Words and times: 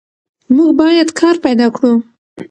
موږ 0.55 0.69
باید 0.79 1.09
کار 1.19 1.35
پیدا 1.45 1.67
کړو. 1.75 1.93